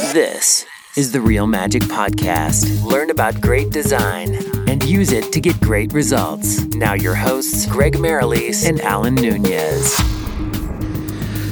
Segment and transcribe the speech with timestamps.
[0.00, 0.64] This
[0.96, 2.84] is the Real Magic Podcast.
[2.84, 4.36] Learn about great design
[4.68, 6.64] and use it to get great results.
[6.66, 9.96] Now, your hosts, Greg Merrilees and Alan Nunez.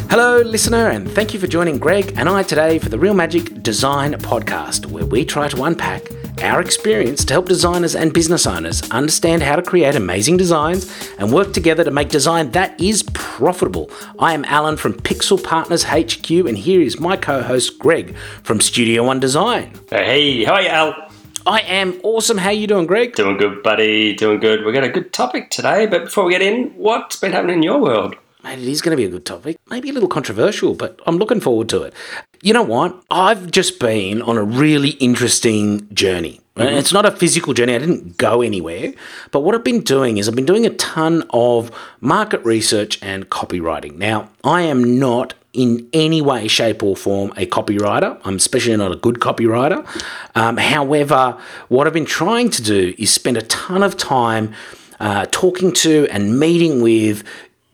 [0.08, 3.64] Hello, listener, and thank you for joining Greg and I today for the Real Magic
[3.64, 6.04] Design Podcast, where we try to unpack
[6.42, 11.32] our experience to help designers and business owners understand how to create amazing designs and
[11.32, 13.90] work together to make design that is profitable.
[14.18, 18.60] I am Alan from Pixel Partners HQ, and here is my co host Greg from
[18.60, 19.72] Studio One Design.
[19.90, 21.10] Hey, how are you, Al?
[21.46, 22.38] I am awesome.
[22.38, 23.14] How you doing, Greg?
[23.14, 24.14] Doing good, buddy.
[24.14, 24.64] Doing good.
[24.64, 27.62] We've got a good topic today, but before we get in, what's been happening in
[27.62, 28.16] your world?
[28.46, 29.56] It is going to be a good topic.
[29.68, 31.94] Maybe a little controversial, but I'm looking forward to it.
[32.42, 33.02] You know what?
[33.10, 36.40] I've just been on a really interesting journey.
[36.54, 36.76] Mm-hmm.
[36.76, 37.74] It's not a physical journey.
[37.74, 38.94] I didn't go anywhere.
[39.30, 41.70] But what I've been doing is I've been doing a ton of
[42.00, 43.96] market research and copywriting.
[43.96, 48.20] Now, I am not in any way, shape, or form a copywriter.
[48.24, 49.86] I'm especially not a good copywriter.
[50.34, 54.54] Um, however, what I've been trying to do is spend a ton of time
[55.00, 57.22] uh, talking to and meeting with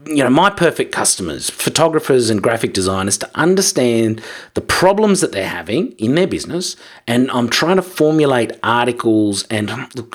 [0.06, 4.20] you know my perfect customers photographers and graphic designers to understand
[4.54, 6.76] the problems that they're having in their business.
[7.06, 9.70] And i'm trying to formulate articles and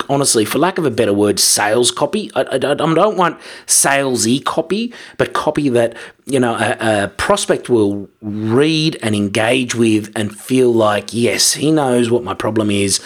[0.08, 2.30] honestly for lack of a better word sales copy.
[2.34, 7.68] I, I, I don't want salesy copy but copy that you know a, a prospect
[7.68, 13.00] will read and engage with and feel like yes he knows what my problem is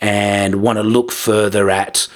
[0.00, 2.06] and want to look further at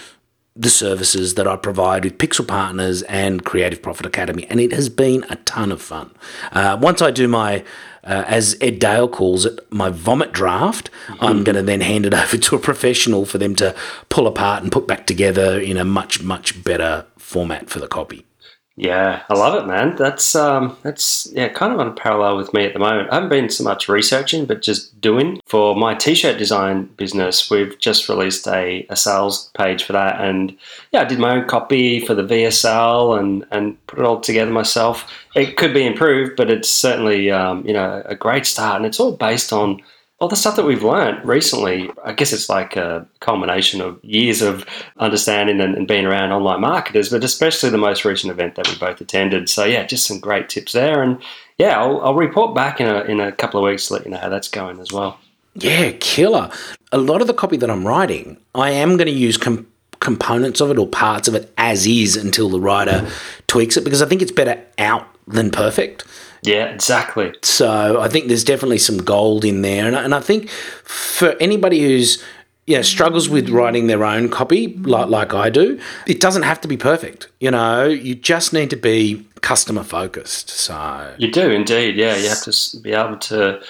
[0.55, 4.89] the services that I provide with Pixel Partners and Creative Profit Academy, and it has
[4.89, 6.11] been a ton of fun.
[6.53, 7.65] Uh, once I do my,
[8.05, 11.25] uh, as Ed Dale calls it, my vomit draft, mm-hmm.
[11.25, 13.75] I'm going to then hand it over to a professional for them to
[14.11, 18.27] pull apart and put back together in a much, much better format for the copy.
[18.75, 19.97] Yeah, I love it, man.
[19.97, 23.11] That's um, that's yeah, kind of on parallel with me at the moment.
[23.11, 25.41] I haven't been so much researching, but just doing.
[25.45, 30.57] For my t-shirt design business, we've just released a, a sales page for that, and
[30.91, 34.51] yeah, I did my own copy for the VSL and and put it all together
[34.51, 35.07] myself.
[35.35, 38.99] It could be improved, but it's certainly um, you know a great start, and it's
[38.99, 39.83] all based on
[40.23, 44.41] all the stuff that we've learned recently, I guess it's like a culmination of years
[44.41, 44.65] of
[44.99, 48.77] understanding and, and, being around online marketers, but especially the most recent event that we
[48.77, 49.49] both attended.
[49.49, 51.21] So yeah, just some great tips there, and
[51.59, 54.13] yeah, I'll, I'll report back in a in a couple of weeks to let you
[54.13, 55.19] know how that's going as well.
[55.57, 56.53] Yeah, killer.
[56.93, 59.67] A lot of the copy that I'm writing, I am going to use com-
[59.99, 63.11] components of it or parts of it as is until the writer
[63.49, 66.05] tweaks it because I think it's better out than perfect.
[66.43, 67.35] Yeah, exactly.
[67.43, 71.81] So I think there's definitely some gold in there, and, and I think for anybody
[71.81, 72.23] who's
[72.67, 76.61] you know, struggles with writing their own copy like, like I do, it doesn't have
[76.61, 77.29] to be perfect.
[77.41, 80.49] You know, you just need to be customer focused.
[80.51, 81.97] So you do indeed.
[81.97, 83.61] Yeah, you have to be able to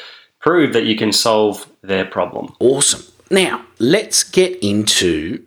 [0.40, 2.54] prove that you can solve their problem.
[2.60, 3.02] Awesome.
[3.30, 5.42] Now let's get into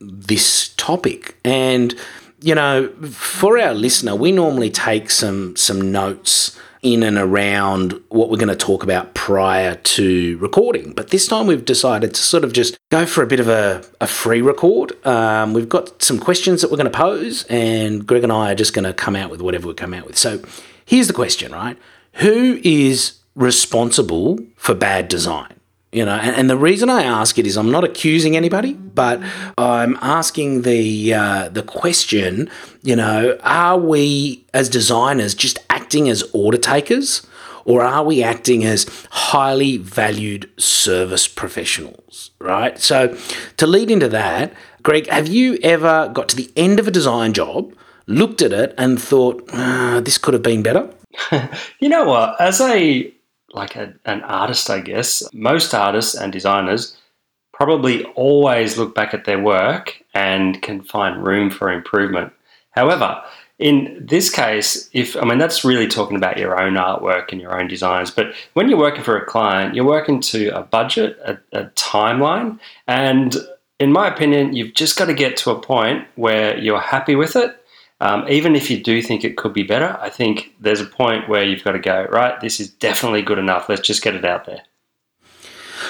[0.00, 1.94] this topic and
[2.40, 8.30] you know for our listener we normally take some some notes in and around what
[8.30, 10.92] we're going to talk about prior to recording.
[10.92, 13.84] But this time we've decided to sort of just go for a bit of a,
[14.00, 14.92] a free record.
[15.06, 18.56] Um, we've got some questions that we're going to pose, and Greg and I are
[18.56, 20.16] just going to come out with whatever we come out with.
[20.16, 20.42] So
[20.84, 21.76] here's the question, right?
[22.14, 25.58] Who is responsible for bad design?
[25.90, 29.22] You know, and, and, the reason I ask it is I'm not accusing anybody, but
[29.56, 32.50] I'm asking the uh, the question.
[32.82, 37.26] You know, are we as designers just acting as order takers,
[37.64, 42.30] or are we acting as highly valued service professionals?
[42.38, 42.78] Right.
[42.78, 43.16] So,
[43.56, 47.32] to lead into that, Greg, have you ever got to the end of a design
[47.32, 47.72] job,
[48.06, 50.90] looked at it, and thought ah, this could have been better?
[51.80, 52.38] you know what?
[52.38, 53.10] As a
[53.54, 56.98] like a, an artist, I guess, most artists and designers
[57.54, 62.30] probably always look back at their work and can find room for improvement.
[62.72, 63.22] However,
[63.58, 67.58] in this case, if I mean that's really talking about your own artwork and your
[67.58, 71.38] own designs, but when you're working for a client, you're working to a budget, a,
[71.52, 73.36] a timeline, and
[73.80, 77.36] in my opinion, you've just got to get to a point where you're happy with
[77.36, 77.58] it
[78.00, 81.28] um, even if you do think it could be better, I think there's a point
[81.28, 83.68] where you've got to go, right, this is definitely good enough.
[83.68, 84.62] Let's just get it out there.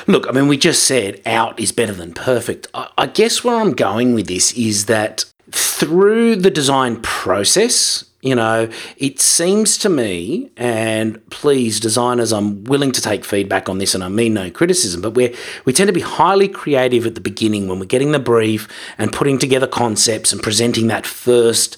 [0.06, 2.66] Look, I mean, we just said out is better than perfect.
[2.72, 8.34] I, I guess where I'm going with this is that through the design process, you
[8.34, 13.94] know, it seems to me, and please, designers, I'm willing to take feedback on this,
[13.94, 15.34] and I mean no criticism, but we
[15.64, 18.66] we tend to be highly creative at the beginning when we're getting the brief
[18.98, 21.76] and putting together concepts and presenting that first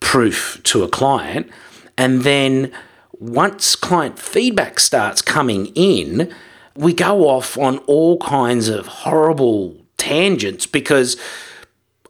[0.00, 1.50] proof to a client,
[1.98, 2.72] and then
[3.12, 6.34] once client feedback starts coming in,
[6.74, 11.16] we go off on all kinds of horrible tangents because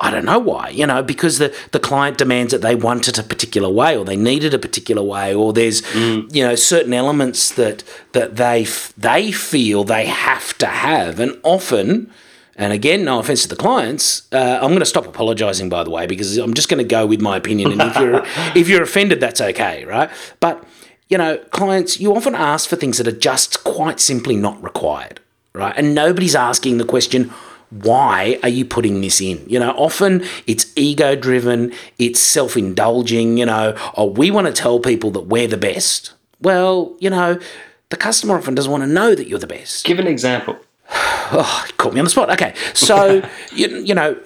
[0.03, 3.19] I don't know why, you know, because the, the client demands that they want it
[3.19, 6.35] a particular way or they need it a particular way or there's, mm.
[6.35, 11.21] you know, certain elements that that they f- they feel they have to have.
[11.21, 12.11] And often,
[12.57, 15.91] and again, no offense to the clients, uh, I'm going to stop apologizing, by the
[15.91, 17.71] way, because I'm just going to go with my opinion.
[17.71, 18.23] And if you're,
[18.57, 20.11] if you're offended, that's okay, right?
[20.41, 20.65] But,
[21.09, 25.21] you know, clients, you often ask for things that are just quite simply not required,
[25.53, 25.75] right?
[25.77, 27.33] And nobody's asking the question,
[27.73, 29.43] why are you putting this in?
[29.49, 34.53] You know, often it's ego driven, it's self indulging, you know, oh, we want to
[34.53, 36.13] tell people that we're the best.
[36.41, 37.39] Well, you know,
[37.89, 39.87] the customer often doesn't want to know that you're the best.
[39.87, 40.59] Give an example.
[40.91, 42.31] oh, caught me on the spot.
[42.31, 42.55] Okay.
[42.75, 44.21] So, you, you know,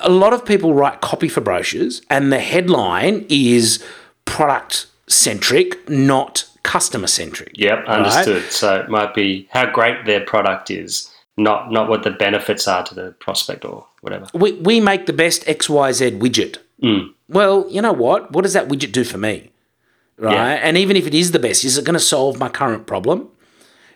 [0.00, 3.84] a lot of people write copy for brochures, and the headline is
[4.26, 7.52] product centric, not customer centric.
[7.54, 8.42] Yep, understood.
[8.42, 8.52] Right?
[8.52, 12.82] So it might be how great their product is not not what the benefits are
[12.84, 14.26] to the prospect or whatever.
[14.34, 16.58] We, we make the best XYZ widget.
[16.82, 17.14] Mm.
[17.28, 18.32] Well, you know what?
[18.32, 19.50] What does that widget do for me?
[20.18, 20.34] Right?
[20.34, 20.60] Yeah.
[20.62, 23.28] And even if it is the best, is it going to solve my current problem?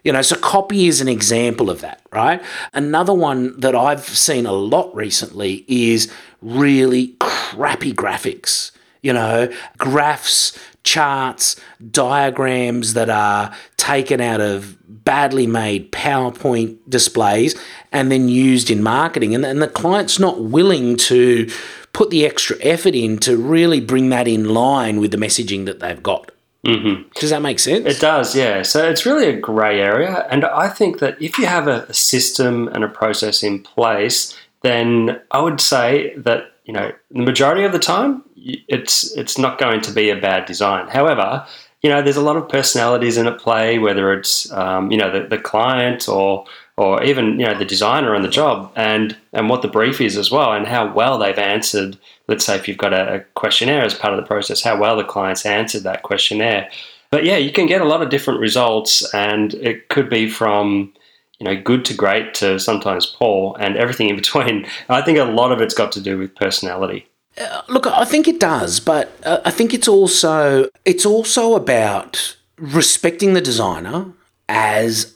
[0.03, 2.41] You know, so copy is an example of that, right?
[2.73, 8.71] Another one that I've seen a lot recently is really crappy graphics.
[9.03, 10.57] You know, graphs,
[10.87, 11.57] charts,
[11.91, 17.55] diagrams that are taken out of badly made PowerPoint displays
[17.93, 19.35] and then used in marketing.
[19.35, 21.51] And, and the client's not willing to
[21.93, 25.81] put the extra effort in to really bring that in line with the messaging that
[25.81, 26.31] they've got.
[26.65, 27.09] Mm-hmm.
[27.15, 27.87] Does that make sense?
[27.87, 28.63] It does, yeah.
[28.63, 30.27] So it's really a grey area.
[30.31, 35.21] And I think that if you have a system and a process in place, then
[35.31, 39.81] I would say that, you know, the majority of the time, it's it's not going
[39.83, 40.89] to be a bad design.
[40.89, 41.47] However,
[41.83, 45.11] you know, there's a lot of personalities in at play, whether it's um, you know
[45.11, 46.45] the, the client or
[46.77, 50.17] or even you know the designer on the job, and and what the brief is
[50.17, 51.97] as well, and how well they've answered.
[52.27, 54.97] Let's say if you've got a, a questionnaire as part of the process, how well
[54.97, 56.69] the clients answered that questionnaire.
[57.13, 60.93] But yeah, you can get a lot of different results, and it could be from
[61.39, 64.67] you know good to great to sometimes poor, and everything in between.
[64.89, 67.07] I think a lot of it's got to do with personality.
[67.39, 72.37] Uh, look, I think it does, but uh, I think it's also it's also about
[72.59, 74.13] respecting the designer
[74.49, 75.15] as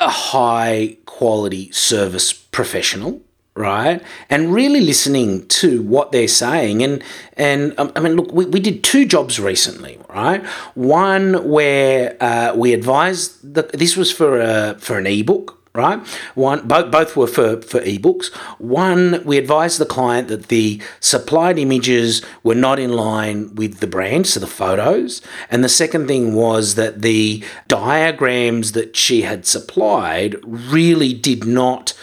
[0.00, 3.20] a high quality service professional,
[3.54, 4.02] right?
[4.28, 6.82] And really listening to what they're saying.
[6.82, 7.04] And
[7.36, 10.44] and um, I mean, look, we, we did two jobs recently, right?
[10.74, 16.04] One where uh, we advised that this was for a for an ebook right?
[16.34, 18.34] One, both, both were for, for ebooks.
[18.58, 23.86] One, we advised the client that the supplied images were not in line with the
[23.86, 25.22] brand, so the photos.
[25.50, 31.94] And the second thing was that the diagrams that she had supplied really did not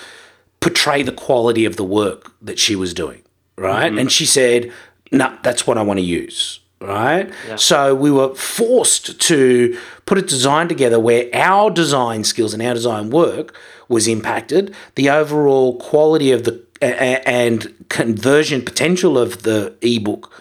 [0.60, 3.22] portray the quality of the work that she was doing,
[3.58, 3.90] right?
[3.90, 4.00] Mm-hmm.
[4.00, 4.72] And she said,
[5.12, 7.32] no, nah, that's what I want to use right?
[7.48, 7.56] Yeah.
[7.56, 12.74] So we were forced to put a design together where our design skills and our
[12.74, 13.56] design work
[13.88, 20.32] was impacted, the overall quality of the and conversion potential of the ebook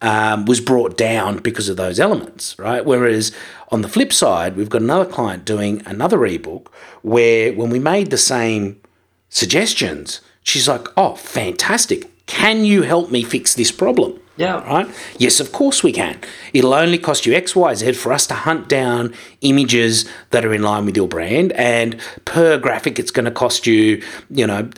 [0.00, 2.84] um, was brought down because of those elements, right?
[2.84, 3.32] Whereas
[3.70, 6.72] on the flip side, we've got another client doing another ebook
[7.02, 8.80] where when we made the same
[9.28, 12.10] suggestions, she's like, "Oh, fantastic!
[12.26, 14.64] Can you help me fix this problem?" Yeah.
[14.64, 14.88] Right?
[15.18, 16.18] Yes, of course we can.
[16.52, 20.54] It'll only cost you X, Y, Z for us to hunt down images that are
[20.54, 21.52] in line with your brand.
[21.52, 24.70] And per graphic, it's going to cost you, you know,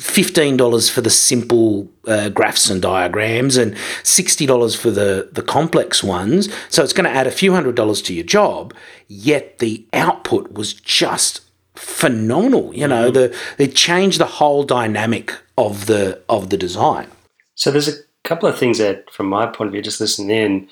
[0.00, 6.48] $15 for the simple uh, graphs and diagrams and $60 for the, the complex ones.
[6.70, 8.72] So it's going to add a few hundred dollars to your job,
[9.08, 11.42] yet the output was just
[11.74, 12.74] phenomenal.
[12.74, 13.32] You know, mm-hmm.
[13.58, 17.08] the it changed the whole dynamic of the of the design.
[17.54, 17.92] So there's a
[18.30, 20.68] couple of things that, from my point of view, just listening in,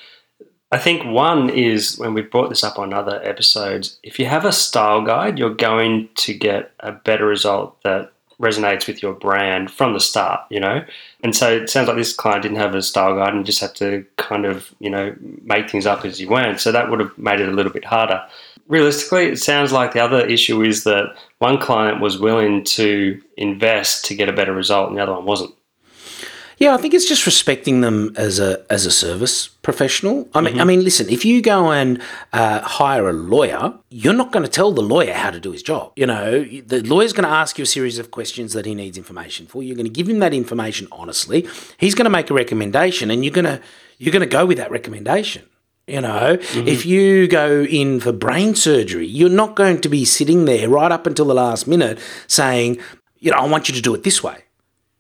[0.71, 4.45] I think one is when we brought this up on other episodes, if you have
[4.45, 9.73] a style guide, you're going to get a better result that resonates with your brand
[9.73, 10.85] from the start, you know?
[11.25, 13.75] And so it sounds like this client didn't have a style guide and just had
[13.77, 16.61] to kind of, you know, make things up as you went.
[16.61, 18.25] So that would have made it a little bit harder.
[18.69, 24.05] Realistically, it sounds like the other issue is that one client was willing to invest
[24.05, 25.55] to get a better result and the other one wasn't.
[26.59, 30.29] Yeah, I think it's just respecting them as a as a service professional.
[30.35, 30.61] I mean, mm-hmm.
[30.61, 34.51] I mean, listen, if you go and uh, hire a lawyer, you're not going to
[34.51, 35.93] tell the lawyer how to do his job.
[35.95, 38.99] You know, the lawyer's going to ask you a series of questions that he needs
[38.99, 39.63] information for.
[39.63, 41.47] You're going to give him that information honestly.
[41.79, 43.61] He's going to make a recommendation, and you're going to
[43.99, 45.45] you're going to go with that recommendation
[45.89, 50.45] You know, if you go in for brain surgery, you're not going to be sitting
[50.45, 52.79] there right up until the last minute saying,
[53.21, 54.45] you know, I want you to do it this way,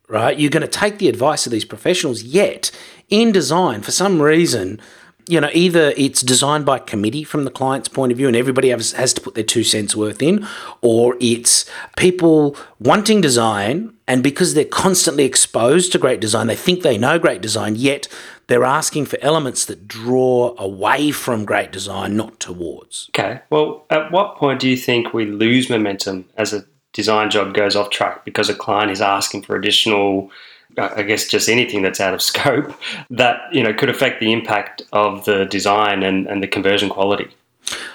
[0.08, 0.38] right?
[0.38, 2.22] You're going to take the advice of these professionals.
[2.22, 2.70] Yet,
[3.08, 4.80] in design, for some reason,
[5.28, 8.70] you know, either it's designed by committee from the client's point of view and everybody
[8.70, 10.46] has, has to put their two cents worth in,
[10.80, 16.82] or it's people wanting design and because they're constantly exposed to great design, they think
[16.82, 18.08] they know great design, yet
[18.46, 23.10] they're asking for elements that draw away from great design, not towards.
[23.10, 23.40] Okay.
[23.50, 26.64] Well, at what point do you think we lose momentum as a
[26.98, 30.30] design job goes off track because a client is asking for additional
[30.76, 32.74] I guess just anything that's out of scope
[33.10, 37.28] that you know could affect the impact of the design and, and the conversion quality.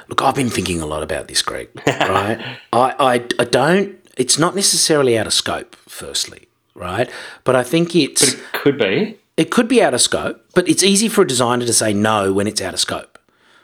[0.07, 1.67] Look, I've been thinking a lot about this, Greg.
[1.85, 2.39] Right?
[2.71, 3.87] I, I I don't.
[4.23, 5.75] It's not necessarily out of scope.
[6.01, 7.09] Firstly, right?
[7.43, 9.17] But I think it's It could be.
[9.35, 10.37] it could be out of scope.
[10.55, 13.17] But it's easy for a designer to say no when it's out of scope.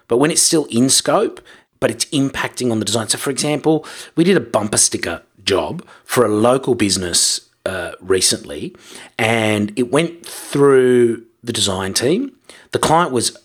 [0.10, 1.40] But when it's still in scope,
[1.80, 3.08] but it's impacting on the design.
[3.10, 8.76] So, for example, we did a bumper sticker job for a local business uh, recently,
[9.18, 12.36] and it went through the design team.
[12.72, 13.38] The client was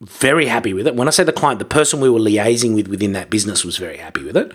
[0.00, 0.94] very happy with it.
[0.94, 3.78] When I say the client, the person we were liaising with within that business was
[3.78, 4.52] very happy with it.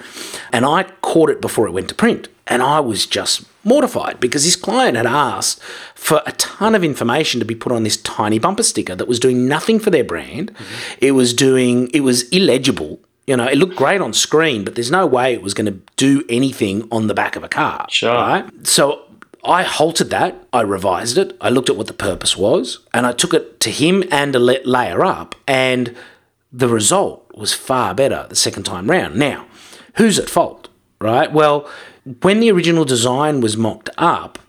[0.54, 2.28] And I caught it before it went to print.
[2.46, 5.62] And I was just mortified because this client had asked
[5.96, 9.20] for a ton of information to be put on this tiny bumper sticker that was
[9.20, 10.54] doing nothing for their brand.
[11.00, 13.00] It was doing, it was illegible.
[13.28, 15.80] You know, it looked great on screen, but there's no way it was going to
[15.96, 17.86] do anything on the back of a car.
[17.90, 18.14] Sure.
[18.14, 18.68] Right?
[18.68, 19.04] So
[19.44, 20.48] I halted that.
[20.52, 21.38] I revised it.
[21.40, 24.40] I looked at what the purpose was, and I took it to him and a
[24.40, 25.96] la- layer up, and
[26.52, 29.16] the result was far better the second time round.
[29.16, 29.46] Now,
[29.96, 31.32] who's at fault, right?
[31.32, 31.70] Well,
[32.22, 34.40] when the original design was mocked up,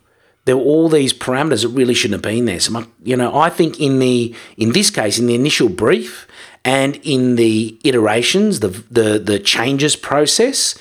[0.45, 2.59] there were all these parameters that really shouldn't have been there.
[2.61, 6.26] So, my, you know, I think in the in this case, in the initial brief
[6.64, 10.76] and in the iterations, the the the changes process,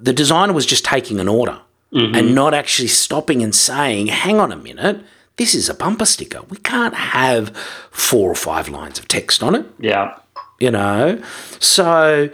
[0.00, 1.60] the designer was just taking an order
[1.92, 2.14] mm-hmm.
[2.14, 5.04] and not actually stopping and saying, "Hang on a minute."
[5.36, 6.42] This is a bumper sticker.
[6.50, 7.56] We can't have
[7.90, 10.14] four or five lines of text on it Yeah.
[10.60, 11.22] you know.
[11.58, 12.28] So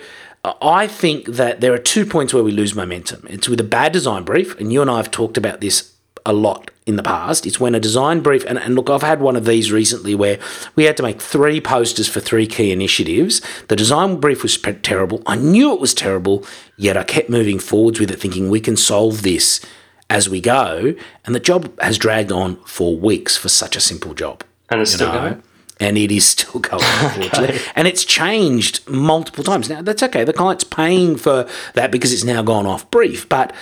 [0.45, 3.25] I think that there are two points where we lose momentum.
[3.31, 5.93] It's with a bad design brief, and you and I have talked about this
[6.27, 7.47] a lot in the past.
[7.47, 10.39] It's when a design brief, and, and look, I've had one of these recently where
[10.75, 13.43] we had to make three posters for three key initiatives.
[13.69, 15.23] The design brief was terrible.
[15.27, 16.45] I knew it was terrible,
[16.77, 19.61] yet I kept moving forwards with it, thinking we can solve this
[20.09, 20.95] as we go.
[21.25, 24.95] And the job has dragged on for weeks for such a simple job And it's
[24.95, 25.43] still know, going.
[25.81, 27.61] And it is still going, unfortunately.
[27.77, 29.69] And it's changed multiple times.
[29.69, 30.25] Now, that's okay.
[30.25, 33.29] The client's paying for that because it's now gone off brief.
[33.29, 33.53] But,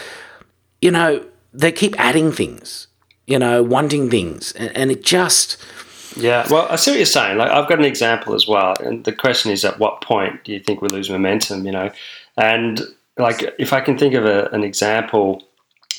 [0.80, 2.86] you know, they keep adding things,
[3.26, 4.52] you know, wanting things.
[4.52, 5.56] And, and it just,
[6.16, 7.36] Yeah, well, I see what you're saying.
[7.36, 10.52] Like, I've got an example as well, and the question is, at what point do
[10.52, 11.66] you think we lose momentum?
[11.66, 11.90] You know,
[12.36, 12.80] and
[13.18, 15.42] like, if I can think of a, an example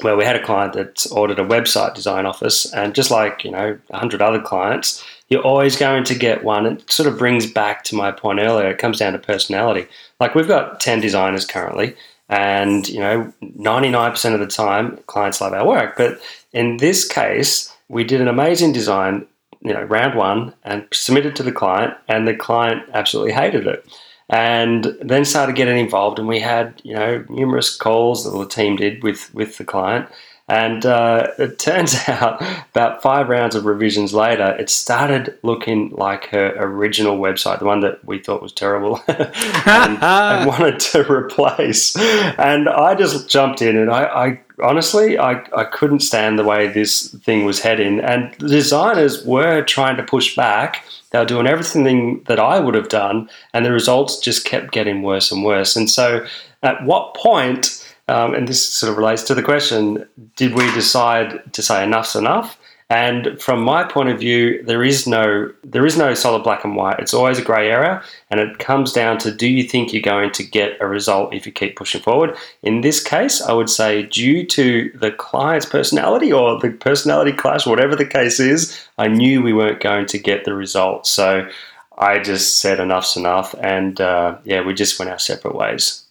[0.02, 3.52] where we had a client that ordered a website design office, and just like you
[3.52, 6.66] know, a hundred other clients, you're always going to get one.
[6.66, 8.70] It sort of brings back to my point earlier.
[8.70, 9.88] It comes down to personality.
[10.20, 11.96] Like, we've got ten designers currently.
[12.30, 15.96] And you know, ninety nine percent of the time, clients love our work.
[15.98, 16.20] But
[16.54, 19.28] in this case, we did an amazing design
[19.62, 23.86] you know, round one and submitted to the client, and the client absolutely hated it.
[24.30, 28.76] And then started getting involved, and we had you know numerous calls that the team
[28.76, 30.10] did with with the client.
[30.48, 36.28] And uh, it turns out, about five rounds of revisions later, it started looking like
[36.28, 41.96] her original website, the one that we thought was terrible, and, and wanted to replace.
[41.98, 46.68] And I just jumped in, and I, I honestly, I, I couldn't stand the way
[46.68, 48.00] this thing was heading.
[48.00, 50.86] And the designers were trying to push back.
[51.12, 55.02] They were doing everything that I would have done, and the results just kept getting
[55.02, 55.76] worse and worse.
[55.76, 56.26] And so,
[56.64, 57.77] at what point,
[58.08, 62.16] um, and this sort of relates to the question, did we decide to say enough's
[62.16, 62.58] enough?
[62.90, 66.78] And from my point of view, there is no there is no solid black and
[66.78, 67.00] white.
[67.00, 70.32] It's always a grey area, and it comes down to do you think you're going
[70.32, 72.38] to get a result if you keep pushing forward?
[72.64, 77.66] In this case, I would say due to the client's personality or the personality clash,
[77.68, 81.08] whatever the case is, I knew we weren't going to get the result.
[81.08, 81.50] So
[81.98, 86.07] I just said enough's enough, and uh, yeah, we just went our separate ways.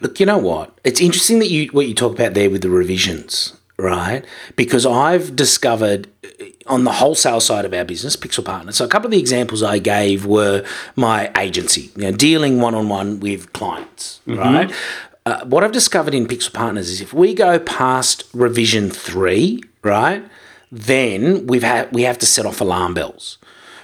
[0.00, 0.78] Look, you know what?
[0.84, 4.24] It's interesting that you what you talk about there with the revisions, right?
[4.56, 8.76] Because I've discovered uh, on the wholesale side of our business, Pixel Partners.
[8.76, 10.64] So a couple of the examples I gave were
[10.96, 14.72] my agency, you know, dealing one on one with clients, right?
[15.24, 20.24] Uh, what I've discovered in Pixel Partners is if we go past revision three, right,
[20.72, 23.38] then we've had we have to set off alarm bells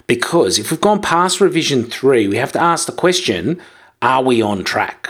[0.06, 3.60] Because if we've gone past revision three, we have to ask the question
[4.00, 5.08] are we on track?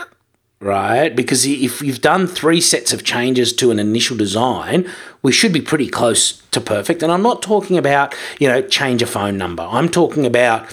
[0.61, 1.15] Right?
[1.15, 4.89] Because if you've done three sets of changes to an initial design,
[5.21, 7.01] we should be pretty close to perfect.
[7.01, 9.63] And I'm not talking about, you know, change a phone number.
[9.63, 10.67] I'm talking about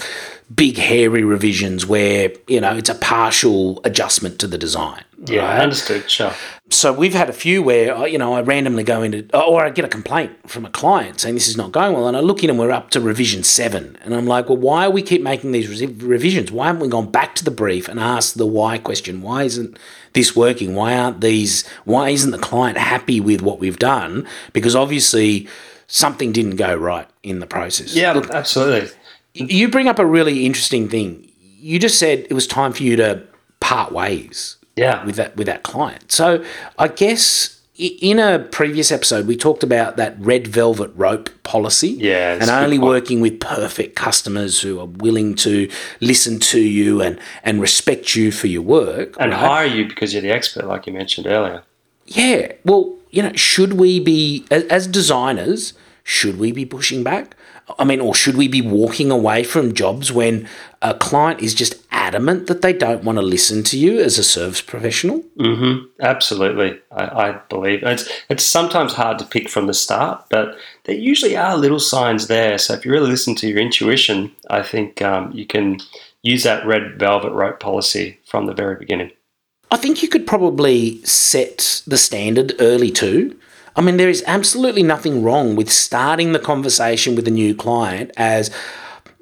[0.55, 5.03] big hairy revisions where you know it's a partial adjustment to the design.
[5.27, 5.61] Yeah, right?
[5.61, 6.09] understood.
[6.11, 6.33] Sure.
[6.69, 9.71] So we've had a few where uh, you know I randomly go into or I
[9.71, 12.43] get a complaint from a client saying this is not going well, and I look
[12.43, 15.23] in and we're up to revision seven, and I'm like, well, why are we keep
[15.23, 15.69] making these
[16.03, 16.51] revisions?
[16.51, 19.23] Why haven't we gone back to the brief and asked the why question?
[19.23, 19.79] Why isn't
[20.13, 20.75] this working?
[20.75, 21.67] Why aren't these?
[21.85, 24.27] Why isn't the client happy with what we've done?
[24.53, 25.49] Because obviously
[25.87, 27.95] something didn't go right in the process.
[27.95, 28.91] Yeah, look, absolutely.
[29.35, 31.31] You bring up a really interesting thing.
[31.41, 33.23] You just said it was time for you to
[33.61, 34.57] part ways.
[34.77, 35.05] Yeah.
[35.05, 36.13] With that with that client.
[36.13, 36.45] So
[36.79, 41.89] I guess in a previous episode we talked about that red velvet rope policy.
[41.89, 42.39] Yeah.
[42.41, 47.61] And only working with perfect customers who are willing to listen to you and and
[47.61, 49.41] respect you for your work and right?
[49.41, 51.63] hire you because you're the expert, like you mentioned earlier.
[52.07, 52.53] Yeah.
[52.65, 55.73] Well, you know, should we be as designers?
[56.05, 57.36] Should we be pushing back?
[57.79, 60.49] I mean, or should we be walking away from jobs when
[60.83, 64.25] a client is just adamant that they don't want to listen to you as a
[64.25, 65.25] service professional?
[65.39, 65.87] Mm-hmm.
[66.01, 70.95] Absolutely, I, I believe it's it's sometimes hard to pick from the start, but there
[70.95, 72.57] usually are little signs there.
[72.59, 75.79] So if you really listen to your intuition, I think um, you can
[76.23, 79.11] use that red velvet rope policy from the very beginning.
[79.71, 83.37] I think you could probably set the standard early too.
[83.77, 88.11] I mean, there is absolutely nothing wrong with starting the conversation with a new client
[88.17, 88.51] as,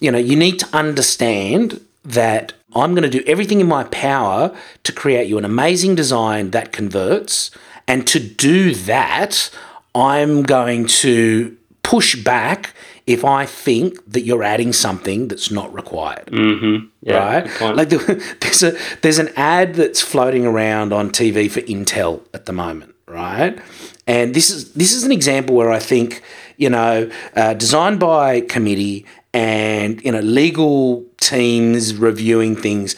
[0.00, 4.56] you know, you need to understand that I'm going to do everything in my power
[4.84, 7.50] to create you an amazing design that converts.
[7.88, 9.50] And to do that,
[9.94, 12.74] I'm going to push back
[13.06, 16.26] if I think that you're adding something that's not required.
[16.26, 16.86] Mm-hmm.
[17.02, 17.60] Yeah, right?
[17.76, 17.88] Like
[18.40, 22.94] there's a there's an ad that's floating around on TV for Intel at the moment,
[23.06, 23.58] right?
[24.06, 26.22] And this is this is an example where I think
[26.56, 32.96] you know uh, designed by committee and you know legal teams reviewing things,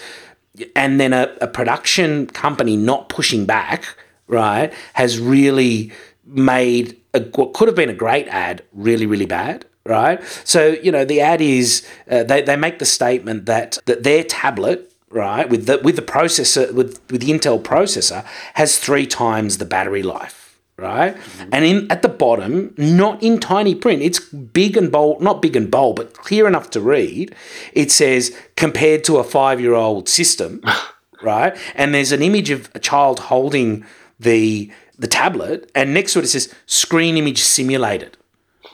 [0.74, 5.92] and then a, a production company not pushing back, right, has really
[6.24, 10.22] made a, what could have been a great ad really really bad right?
[10.44, 14.24] So you know the ad is uh, they, they make the statement that that their
[14.24, 19.58] tablet right with the with the processor with with the intel processor has three times
[19.58, 20.45] the battery life
[20.76, 21.16] right?
[21.16, 21.48] Mm-hmm.
[21.52, 25.56] And in at the bottom, not in tiny print, it's big and bold, not big
[25.56, 27.34] and bold, but clear enough to read.
[27.72, 30.62] It says compared to a five-year-old system,
[31.22, 31.56] right?
[31.74, 33.84] And there's an image of a child holding
[34.20, 38.16] the the tablet, and next to it it says screen image simulated,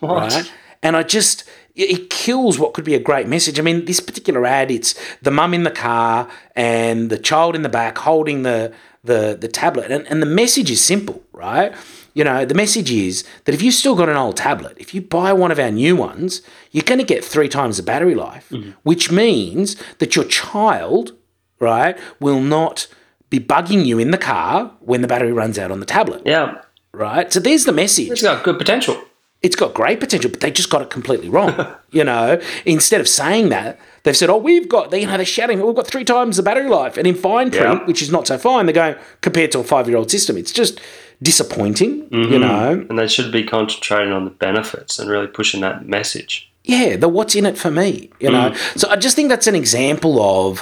[0.01, 0.33] what?
[0.33, 0.53] right?
[0.83, 3.59] And I just it kills what could be a great message.
[3.59, 7.63] I mean, this particular ad, it's the mum in the car and the child in
[7.63, 8.73] the back holding the
[9.05, 11.75] the the tablet, and, and the message is simple, right?
[12.15, 15.01] You know, the message is that if you've still got an old tablet, if you
[15.01, 18.51] buy one of our new ones, you're going to get three times the battery life,
[18.51, 18.73] mm-hmm.
[18.83, 21.17] which means that your child,
[21.59, 22.87] right, will not
[23.31, 26.23] be bugging you in the car when the battery runs out on the tablet.
[26.27, 26.61] Yeah.
[26.93, 27.33] Right?
[27.33, 28.11] So there's the message.
[28.11, 29.03] It's got good potential.
[29.43, 31.67] It's got great potential, but they just got it completely wrong.
[31.91, 35.61] you know, instead of saying that, they've said, "Oh, we've got," you know, they're shouting,
[35.61, 37.87] "We've got three times the battery life," and in fine print, yeah.
[37.87, 40.37] which is not so fine, they're going compared to a five-year-old system.
[40.37, 40.81] It's just
[41.23, 42.33] disappointing, mm-hmm.
[42.33, 42.87] you know.
[42.89, 46.51] And they should be concentrating on the benefits and really pushing that message.
[46.65, 48.51] Yeah, the what's in it for me, you know.
[48.51, 48.79] Mm.
[48.79, 50.61] So I just think that's an example of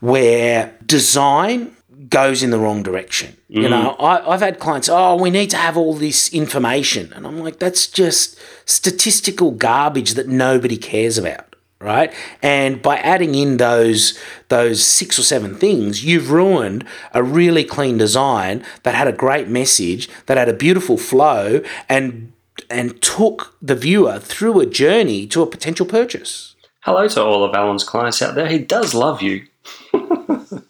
[0.00, 1.76] where design
[2.12, 3.36] goes in the wrong direction.
[3.50, 3.62] Mm.
[3.62, 7.12] You know, I, have had clients, oh, we need to have all this information.
[7.14, 11.48] And I'm like, that's just statistical garbage that nobody cares about
[11.80, 12.14] right?
[12.42, 14.16] And by adding in those
[14.50, 19.48] those six or seven things, you've ruined a really clean design that had a great
[19.48, 22.32] message, that had a beautiful flow and
[22.70, 26.54] and took the viewer through a journey to a potential purchase.
[26.84, 28.46] Hello to all of Alan's clients out there.
[28.46, 29.46] He does love you.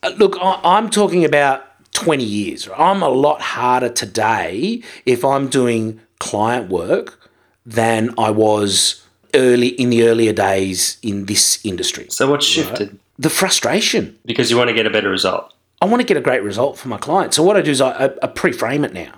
[0.05, 2.68] Uh, look, I'm talking about 20 years.
[2.76, 7.31] I'm a lot harder today if I'm doing client work
[7.64, 12.07] than I was early in the earlier days in this industry.
[12.11, 12.90] So what shifted?
[12.90, 13.00] Right?
[13.18, 14.18] The frustration.
[14.24, 15.52] Because you want to get a better result.
[15.81, 17.35] I want to get a great result for my client.
[17.35, 19.14] So what I do is I, I pre-frame it now.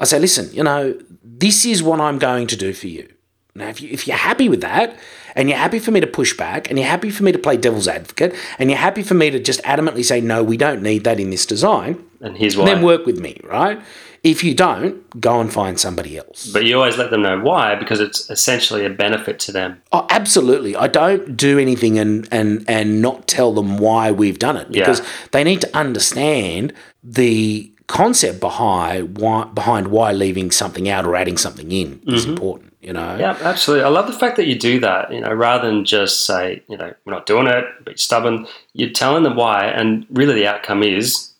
[0.00, 3.08] I say, listen, you know, this is what I'm going to do for you.
[3.56, 4.98] Now, if, you, if you're happy with that,
[5.36, 7.56] and you're happy for me to push back, and you're happy for me to play
[7.56, 11.04] devil's advocate, and you're happy for me to just adamantly say, no, we don't need
[11.04, 12.64] that in this design, And here's why.
[12.66, 13.80] then work with me, right?
[14.24, 16.50] If you don't, go and find somebody else.
[16.50, 19.82] but you always let them know why because it's essentially a benefit to them.
[19.92, 20.74] Oh, absolutely.
[20.74, 25.00] I don't do anything and, and, and not tell them why we've done it because
[25.00, 25.06] Yeah.
[25.32, 31.36] they need to understand the concept behind why, behind why leaving something out or adding
[31.36, 32.30] something in is mm-hmm.
[32.32, 33.16] important, you know?
[33.18, 33.84] Yeah, absolutely.
[33.84, 35.12] I love the fact that you do that.
[35.12, 38.46] You know, rather than just say, you know, we're not doing it, be stubborn.
[38.72, 41.32] You're telling them why, and really the outcome is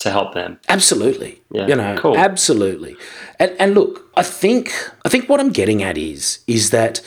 [0.00, 0.58] to help them.
[0.68, 1.40] Absolutely.
[1.52, 2.16] Yeah, You know, cool.
[2.16, 2.96] absolutely.
[3.38, 4.72] And and look, I think
[5.04, 7.00] I think what I'm getting at is is that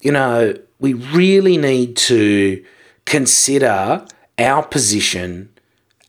[0.00, 2.64] you know, we really need to
[3.04, 4.04] consider
[4.38, 5.50] our position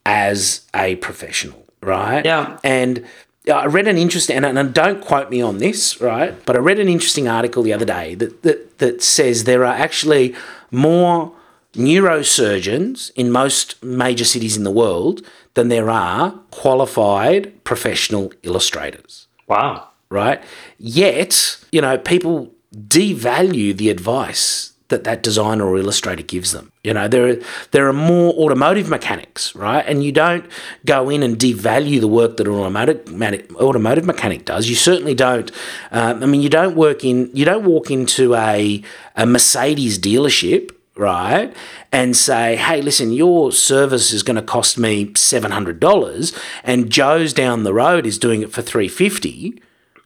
[0.05, 2.23] as a professional, right?
[2.25, 2.57] Yeah.
[2.63, 3.05] And
[3.51, 6.33] I read an interesting, and, and don't quote me on this, right?
[6.45, 9.73] But I read an interesting article the other day that, that, that says there are
[9.73, 10.35] actually
[10.69, 11.33] more
[11.73, 19.89] neurosurgeons in most major cities in the world than there are qualified professional illustrators Wow.
[20.09, 20.41] right?
[20.77, 26.71] Yet, you know, people devalue the advice that that designer or illustrator gives them.
[26.83, 27.37] You know, there are,
[27.71, 29.83] there are more automotive mechanics, right?
[29.87, 30.45] And you don't
[30.85, 34.69] go in and devalue the work that an automotive mechanic, automotive mechanic does.
[34.69, 35.51] You certainly don't.
[35.91, 38.83] Um, I mean, you don't work in, you don't walk into a
[39.15, 40.69] a Mercedes dealership.
[40.93, 41.55] Right,
[41.93, 46.91] and say, hey, listen, your service is going to cost me seven hundred dollars, and
[46.91, 49.59] Joe's down the road is doing it for three fifty.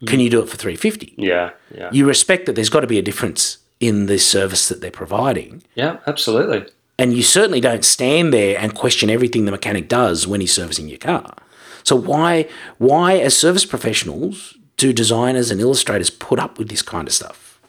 [0.05, 1.15] Can you do it for three fifty?
[1.17, 1.49] Yeah.
[1.75, 1.89] Yeah.
[1.91, 5.61] You respect that there's got to be a difference in the service that they're providing,
[5.75, 5.97] Yeah.
[6.07, 6.65] Absolutely.
[6.97, 10.87] and you certainly don't stand there and question everything the mechanic does when he's servicing
[10.89, 11.33] your car.
[11.83, 17.07] So why, why, as service professionals, do designers and illustrators put up with this kind
[17.07, 17.59] of stuff?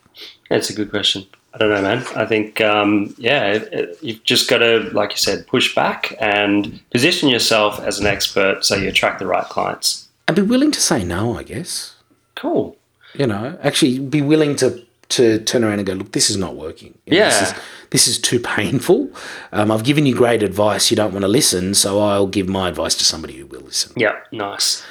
[0.49, 1.27] That's a good question.
[1.55, 2.05] I don't know, man.
[2.15, 6.15] I think, um, yeah, it, it- you've just got to, like you said, push back
[6.21, 10.09] and position yourself as an expert so you attract the right clients.
[10.29, 11.95] And be willing to say no, I guess.
[12.35, 12.77] Cool.
[13.15, 16.57] you know, actually be willing to to turn around and go, look, this is not
[16.57, 16.97] working.
[17.07, 17.29] You know, Yeah.
[17.31, 17.55] this is,
[17.91, 19.11] this is too painful.
[19.53, 20.91] Um, I've given you great advice.
[20.91, 23.93] You don't want to listen, so I'll give my advice to somebody who will listen.
[23.97, 24.17] Yeah.
[24.33, 24.83] Nice.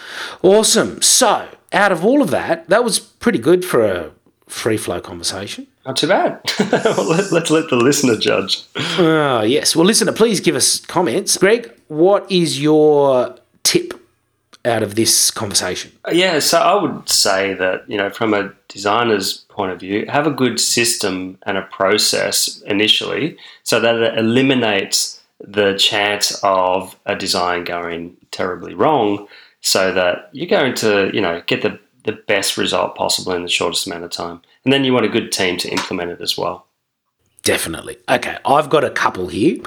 [0.41, 1.01] Awesome.
[1.01, 4.11] So, out of all of that, that was pretty good for a
[4.47, 5.67] free flow conversation.
[5.85, 6.39] Not too bad.
[6.71, 8.63] Let, let's let the listener judge.
[8.97, 9.75] Oh, yes.
[9.75, 11.37] Well, listener, please give us comments.
[11.37, 13.93] Greg, what is your tip
[14.65, 15.91] out of this conversation?
[16.11, 20.27] Yeah, so I would say that, you know, from a designer's point of view, have
[20.27, 27.15] a good system and a process initially so that it eliminates the chance of a
[27.15, 29.27] design going terribly wrong
[29.61, 33.49] so that you're going to, you know, get the, the best result possible in the
[33.49, 34.41] shortest amount of time.
[34.63, 36.67] And then you want a good team to implement it as well.
[37.43, 37.97] Definitely.
[38.09, 39.57] Okay, I've got a couple here.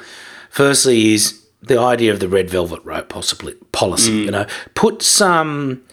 [0.49, 4.11] Firstly, is the idea of the red velvet rope possibly policy.
[4.11, 4.45] You know,
[4.75, 5.83] put some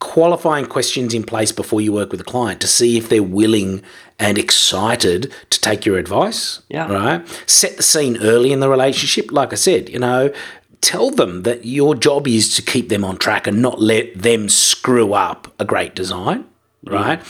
[0.00, 3.82] qualifying questions in place before you work with a client to see if they're willing
[4.18, 6.60] and excited to take your advice.
[6.68, 6.92] Yeah.
[6.92, 7.42] Right.
[7.48, 9.32] Set the scene early in the relationship.
[9.32, 10.32] Like I said, you know,
[10.80, 14.48] tell them that your job is to keep them on track and not let them
[14.48, 16.44] screw up a great design.
[16.84, 17.22] Right.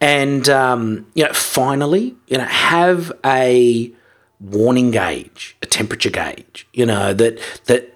[0.00, 3.92] And um, you know, finally, you know, have a
[4.50, 6.66] warning gauge, a temperature gauge.
[6.72, 7.92] You know that that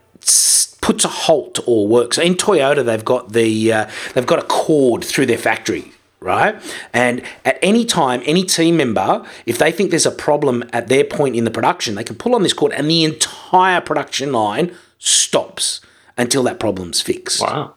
[0.81, 2.15] puts a halt to all work.
[2.15, 5.93] So in Toyota, they've got the uh, they've got a cord through their factory.
[6.23, 6.61] Right.
[6.93, 11.03] And at any time, any team member, if they think there's a problem at their
[11.05, 14.75] point in the production, they can pull on this cord and the entire production line
[14.99, 15.81] stops
[16.19, 17.73] until that problem's fixed Wow.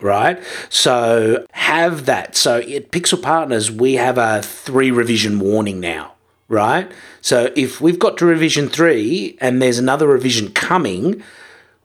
[0.00, 0.40] right?
[0.68, 2.36] So have that.
[2.36, 6.12] So at Pixel Partners, we have a three revision warning now,
[6.48, 6.90] right?
[7.20, 11.22] So if we've got to revision three and there's another revision coming,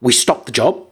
[0.02, 0.88] we stop the job.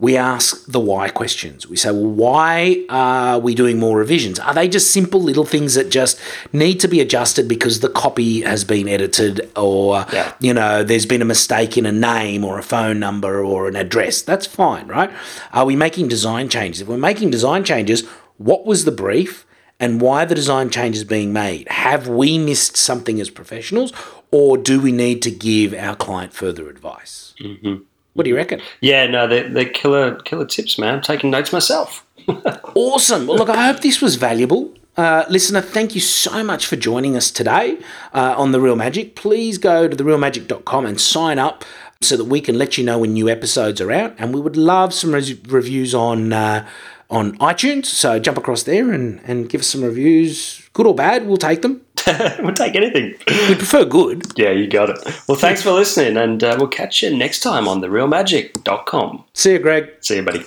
[0.00, 1.66] We ask the why questions.
[1.66, 4.38] We say, well, why are we doing more revisions?
[4.38, 6.20] Are they just simple little things that just
[6.52, 10.34] need to be adjusted because the copy has been edited or, Yeah.
[10.38, 13.74] you know, there's been a mistake in a name or a phone number or an
[13.74, 14.22] address?
[14.22, 15.10] That's fine, right?
[15.52, 16.82] Are we making design changes?
[16.82, 19.46] If we're making design changes, what was the brief
[19.80, 21.68] and why the design changes being made?
[21.68, 23.92] Have we missed something as professionals
[24.30, 27.34] or do we need to give our client further advice?
[27.40, 27.82] Mm-hmm.
[28.14, 28.60] What do you reckon?
[28.80, 30.96] Yeah, no, they're, they're killer, killer tips, man.
[30.96, 32.04] I'm taking notes myself.
[32.74, 33.26] Awesome.
[33.26, 34.72] Well, look, I hope this was valuable.
[34.96, 37.78] Uh, listener, thank you so much for joining us today
[38.12, 39.16] uh, on The Real Magic.
[39.16, 41.64] Please go to therealmagic.com and sign up
[42.00, 44.14] so that we can let you know when new episodes are out.
[44.18, 46.68] And we would love some res- reviews on uh,
[47.10, 47.86] on iTunes.
[47.86, 51.26] So jump across there and, and give us some reviews, good or bad.
[51.26, 51.82] We'll take them.
[52.40, 53.14] we'll take anything.
[53.48, 54.22] We prefer good.
[54.36, 54.98] Yeah, you got it.
[55.28, 59.24] Well, thanks for listening, and uh, we'll catch you next time on therealmagic.com.
[59.34, 59.90] See you, Greg.
[60.00, 60.44] See you, buddy.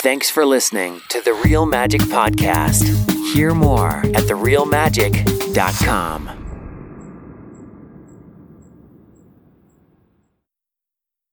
[0.00, 2.84] Thanks for listening to the Real Magic Podcast.
[3.34, 6.45] Hear more at therealmagic.com.